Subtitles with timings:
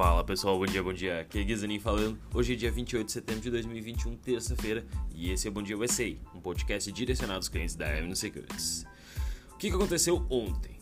[0.00, 1.20] Fala pessoal, bom dia, bom dia.
[1.20, 2.18] Aqui é Guizanin falando.
[2.32, 4.82] Hoje é dia 28 de setembro de 2021, terça-feira,
[5.14, 8.86] e esse é Bom Dia USA, um podcast direcionado aos clientes da Avenue Securities.
[9.52, 10.78] O que aconteceu ontem?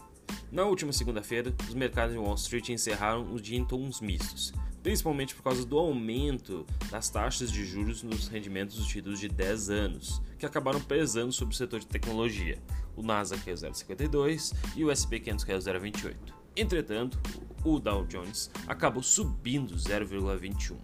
[0.53, 4.53] Na última segunda-feira, os mercados de Wall Street encerraram os dia em tons mistos,
[4.85, 9.69] principalmente por causa do aumento das taxas de juros nos rendimentos dos títulos de 10
[9.69, 12.57] anos, que acabaram pesando sobre o setor de tecnologia.
[12.95, 16.15] O Nasdaq caiu 0,52 e o SP 500 caiu 0,28.
[16.57, 17.21] Entretanto,
[17.65, 20.77] o Dow Jones acabou subindo 0,21.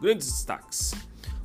[0.00, 0.94] Grandes destaques.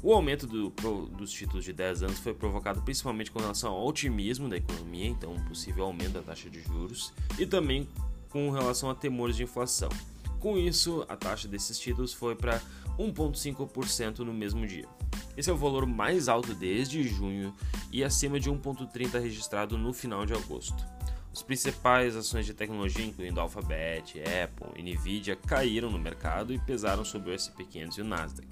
[0.02, 0.70] O aumento do,
[1.08, 5.34] dos títulos de 10 anos foi provocado principalmente com relação ao otimismo da economia, então
[5.34, 7.88] um possível aumento da taxa de juros, e também
[8.30, 9.90] com relação a temores de inflação.
[10.40, 12.62] Com isso, a taxa desses títulos foi para
[12.98, 14.88] 1,5% no mesmo dia.
[15.36, 17.54] Esse é o valor mais alto desde junho
[17.92, 20.86] e acima de 1,30 registrado no final de agosto.
[21.32, 27.06] As principais ações de tecnologia, incluindo Alphabet, Apple e Nvidia, caíram no mercado e pesaram
[27.06, 28.48] sobre o S&P 500 e o Nasdaq.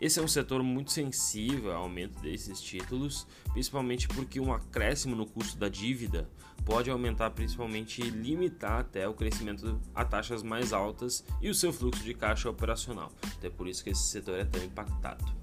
[0.00, 5.26] Esse é um setor muito sensível ao aumento desses títulos, principalmente porque um acréscimo no
[5.26, 6.26] custo da dívida
[6.64, 12.02] pode aumentar, principalmente limitar até o crescimento a taxas mais altas e o seu fluxo
[12.02, 13.12] de caixa operacional.
[13.36, 15.39] Então é por isso que esse setor é tão impactado.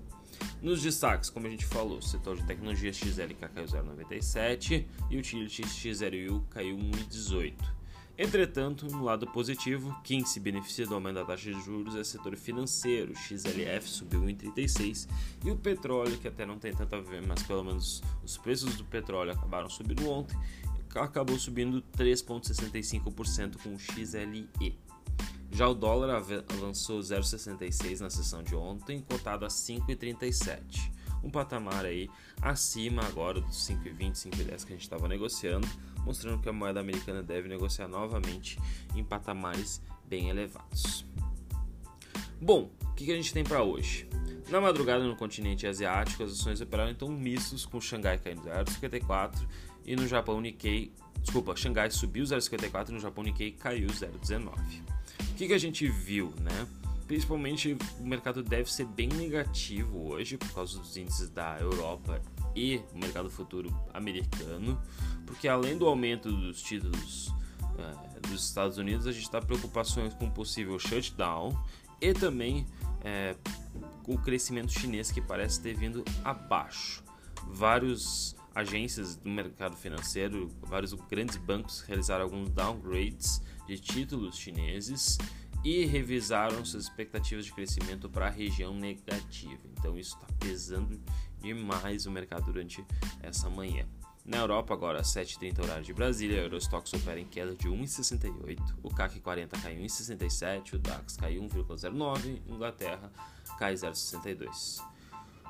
[0.61, 5.19] Nos destaques, como a gente falou, o setor de tecnologia XLK caiu 0,97 e o
[5.19, 7.53] Utilities XLU caiu 1,18.
[8.17, 12.05] Entretanto, no lado positivo, quem se beneficia do aumento da taxa de juros é o
[12.05, 15.07] setor financeiro, XLF subiu 1,36
[15.45, 18.75] e o petróleo, que até não tem tanto a ver, mas pelo menos os preços
[18.75, 20.35] do petróleo acabaram subindo ontem,
[20.95, 24.79] acabou subindo 3,65% com o XLE.
[25.57, 30.91] Já o dólar avançou 0,66 na sessão de ontem, cotado a 5,37.
[31.23, 32.07] Um patamar aí
[32.39, 35.67] acima agora dos 5,20, 5,10 que a gente estava negociando,
[36.05, 38.59] mostrando que a moeda americana deve negociar novamente
[38.95, 41.03] em patamares bem elevados.
[42.39, 44.07] Bom, o que, a gente tem para hoje?
[44.49, 49.33] Na madrugada no continente asiático, as ações operaram então mistos, com Xangai caindo 0,54
[49.83, 54.96] e no Japão Nikkei, desculpa, Xangai subiu 0,54 e no Japão Nikkei caiu 0,19
[55.37, 56.67] que, que a gente viu, né?
[57.05, 62.19] Principalmente o mercado deve ser bem negativo hoje por causa dos índices da Europa
[62.55, 64.81] e o mercado futuro americano,
[65.25, 67.31] porque além do aumento dos títulos
[67.77, 71.57] é, dos Estados Unidos, a gente está preocupações com possível shutdown
[72.01, 72.65] e também
[73.01, 73.35] é,
[74.03, 77.03] com o crescimento chinês que parece ter vindo abaixo.
[77.47, 85.19] Vários agências do mercado financeiro, vários grandes bancos realizaram alguns downgrades de títulos chineses
[85.63, 89.61] e revisaram suas expectativas de crescimento para a região negativa.
[89.77, 90.99] Então isso está pesando
[91.39, 92.83] demais o mercado durante
[93.21, 93.85] essa manhã.
[94.25, 98.75] Na Europa, agora às 7h30 horário de Brasília, a Eurostox opera em queda de 1,68,
[98.81, 103.11] o CAC 40 caiu 1,67, o DAX caiu 1,09, Inglaterra
[103.59, 104.96] cai 0,62.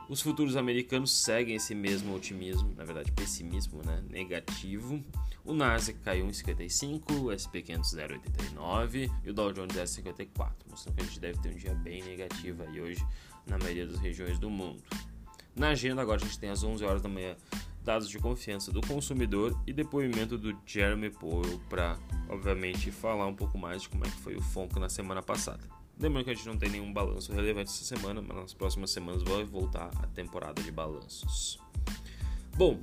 [0.10, 5.04] Os futuros americanos seguem esse mesmo otimismo, na verdade pessimismo, né, negativo.
[5.44, 11.02] O Nasdaq caiu 1,55, o SP 500 0,89 e o Dow Jones 0,54, mostrando que
[11.02, 13.06] a gente deve ter um dia bem negativo aí hoje
[13.46, 14.82] na maioria das regiões do mundo.
[15.54, 17.36] Na agenda agora a gente tem às 11 horas da manhã
[17.84, 21.98] dados de confiança do consumidor e depoimento do Jeremy Powell para,
[22.30, 25.77] obviamente, falar um pouco mais de como é que foi o FONC na semana passada.
[26.00, 29.24] Lembrando que a gente não tem nenhum balanço relevante essa semana, mas nas próximas semanas
[29.24, 31.60] vai voltar a temporada de balanços.
[32.56, 32.80] Bom,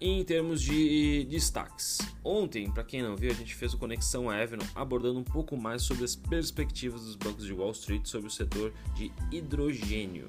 [0.00, 4.66] em termos de destaques, ontem, para quem não viu, a gente fez o Conexão Avenue
[4.74, 8.72] abordando um pouco mais sobre as perspectivas dos bancos de Wall Street sobre o setor
[8.94, 10.28] de hidrogênio.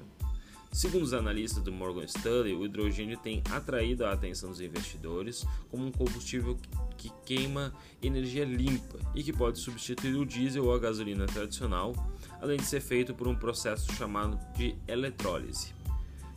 [0.72, 5.84] Segundo os analistas do Morgan Stanley, o hidrogênio tem atraído a atenção dos investidores como
[5.84, 6.56] um combustível
[6.96, 11.92] que queima energia limpa e que pode substituir o diesel ou a gasolina tradicional,
[12.40, 15.74] além de ser feito por um processo chamado de eletrólise.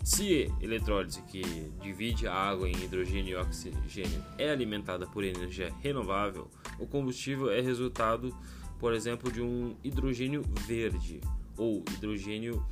[0.04, 1.42] Se a eletrólise, que
[1.82, 7.62] divide a água em hidrogênio e oxigênio, é alimentada por energia renovável, o combustível é
[7.62, 8.36] resultado,
[8.80, 11.22] por exemplo, de um hidrogênio verde
[11.56, 12.66] ou hidrogênio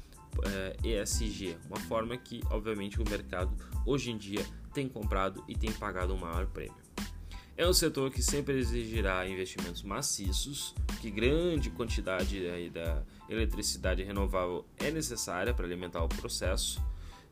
[0.44, 3.56] é, ESG, uma forma que, obviamente, o mercado
[3.86, 6.75] hoje em dia tem comprado e tem pagado um maior prêmio.
[7.57, 14.66] É um setor que sempre exigirá investimentos maciços, que grande quantidade aí da eletricidade renovável
[14.78, 16.81] é necessária para alimentar o processo,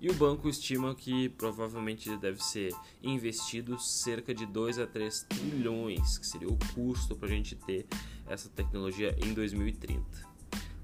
[0.01, 2.73] e o banco estima que provavelmente deve ser
[3.03, 7.85] investido cerca de 2 a 3 trilhões, que seria o custo para a gente ter
[8.27, 10.28] essa tecnologia em 2030.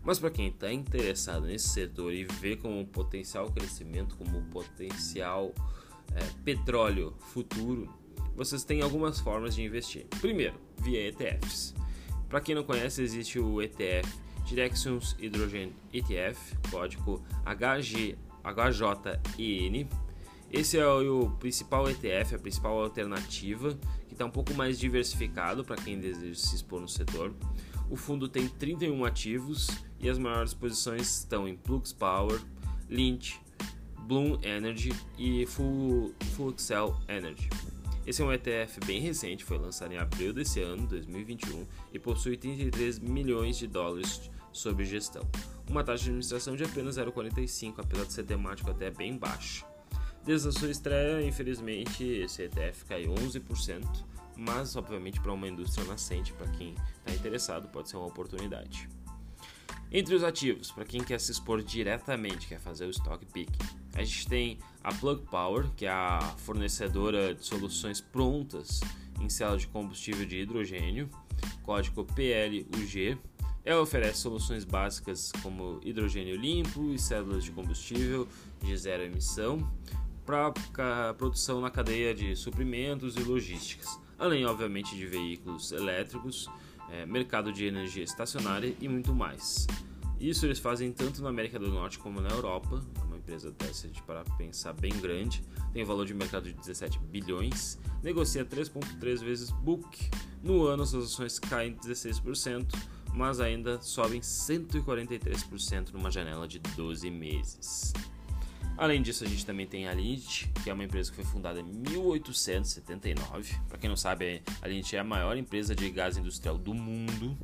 [0.05, 5.51] Mas para quem está interessado nesse setor e vê como potencial crescimento, como potencial
[6.13, 7.91] é, petróleo futuro,
[8.35, 10.05] vocês têm algumas formas de investir.
[10.21, 11.73] Primeiro, via ETFs.
[12.29, 19.89] Para quem não conhece, existe o ETF Directions Hydrogen ETF, código HG, HJEN.
[20.51, 23.75] Esse é o principal ETF, a principal alternativa,
[24.07, 27.33] que está um pouco mais diversificado para quem deseja se expor no setor.
[27.89, 29.67] O fundo tem 31 ativos
[30.05, 32.39] e as maiores posições estão em Plux Power,
[32.87, 33.41] Lynch,
[34.01, 36.13] Bloom Energy e Full,
[36.53, 37.49] Excel Energy.
[38.05, 42.37] Esse é um ETF bem recente, foi lançado em abril desse ano, 2021, e possui
[42.37, 45.27] 33 milhões de dólares sob gestão.
[45.67, 49.65] Uma taxa de administração de apenas 0,45, apesar de ser temático até bem baixo.
[50.23, 54.05] Desde a sua estreia, infelizmente, esse ETF caiu 11%,
[54.37, 58.87] mas obviamente para uma indústria nascente, para quem está interessado, pode ser uma oportunidade.
[59.91, 63.57] Entre os ativos, para quem quer se expor diretamente, quer fazer o stock picking,
[63.93, 68.81] a gente tem a Plug Power, que é a fornecedora de soluções prontas
[69.21, 71.09] em célula de combustível de hidrogênio,
[71.63, 73.17] código PLUG.
[73.63, 78.27] Ela oferece soluções básicas como hidrogênio limpo e células de combustível
[78.61, 79.71] de zero emissão
[80.25, 86.49] para produção na cadeia de suprimentos e logísticas, além, obviamente, de veículos elétricos,
[86.89, 89.67] é, mercado de energia estacionária e muito mais.
[90.19, 92.83] Isso eles fazem tanto na América do Norte como na Europa.
[93.01, 95.43] É uma empresa dessa de para pensar bem grande,
[95.73, 100.09] tem um valor de mercado de 17 bilhões, negocia 3.3 vezes book.
[100.41, 102.65] No ano as ações caem 16%,
[103.13, 107.93] mas ainda sobem 143% numa janela de 12 meses.
[108.77, 111.59] Além disso, a gente também tem a Lindt, que é uma empresa que foi fundada
[111.59, 113.55] em 1879.
[113.69, 117.37] Para quem não sabe, a Lindt é a maior empresa de gás industrial do mundo.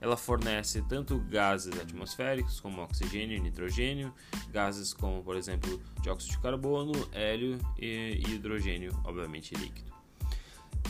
[0.00, 4.14] Ela fornece tanto gases atmosféricos como oxigênio e nitrogênio,
[4.52, 9.92] gases como, por exemplo, dióxido de carbono, hélio e hidrogênio, obviamente líquido.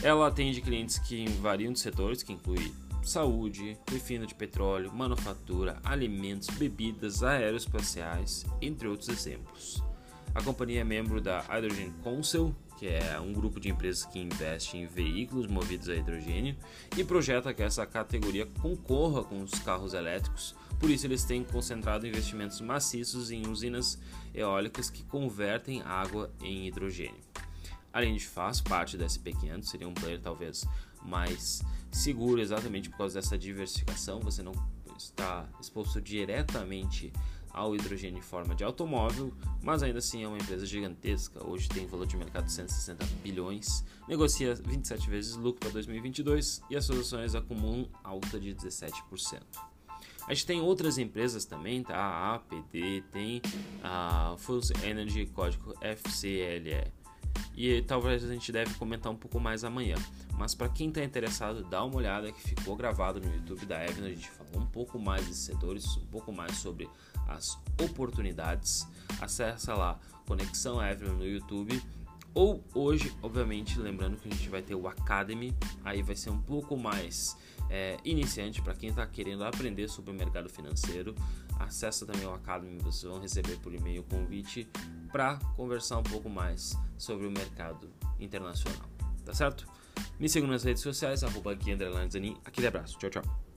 [0.03, 2.71] Ela atende clientes que variam de setores, que inclui
[3.03, 9.83] saúde, refino de petróleo, manufatura, alimentos, bebidas, aeroespaciais, entre outros exemplos.
[10.33, 14.77] A companhia é membro da Hydrogen Council, que é um grupo de empresas que investe
[14.77, 16.55] em veículos movidos a hidrogênio
[16.95, 20.55] e projeta que essa categoria concorra com os carros elétricos.
[20.79, 23.99] Por isso, eles têm concentrado investimentos maciços em usinas
[24.33, 27.19] eólicas que convertem água em hidrogênio.
[27.91, 30.65] Além de faz parte da SP500, seria um player talvez
[31.03, 31.61] mais
[31.91, 34.19] seguro exatamente por causa dessa diversificação.
[34.21, 34.53] Você não
[34.97, 37.11] está exposto diretamente
[37.51, 41.45] ao hidrogênio em forma de automóvel, mas ainda assim é uma empresa gigantesca.
[41.45, 46.75] Hoje tem valor de mercado de 160 bilhões, negocia 27 vezes lucro para 2022 e
[46.75, 49.41] as suas ações acumulam alta de 17%.
[50.27, 51.97] A gente tem outras empresas também, tá?
[51.97, 53.41] A APD, tem
[53.81, 56.98] a Full Energy, código FCLE.
[57.55, 59.95] E talvez a gente deve comentar um pouco mais amanhã.
[60.37, 64.05] Mas para quem está interessado, dá uma olhada que ficou gravado no YouTube da Evan.
[64.05, 66.89] A gente falou um pouco mais desses setores, um pouco mais sobre
[67.27, 68.87] as oportunidades.
[69.19, 71.81] Acesse lá Conexão Evan no YouTube.
[72.33, 75.53] Ou hoje, obviamente, lembrando que a gente vai ter o Academy,
[75.83, 77.35] aí vai ser um pouco mais
[77.69, 81.15] é, iniciante para quem está querendo aprender sobre o mercado financeiro.
[81.59, 84.67] Acesse também o Academy, vocês vão receber por e-mail o convite
[85.11, 88.89] para conversar um pouco mais sobre o mercado internacional.
[89.25, 89.67] Tá certo?
[90.19, 91.71] Me sigam nas redes sociais, arroba aqui,
[92.45, 92.97] Aquele abraço.
[92.97, 93.48] Tchau, tchau.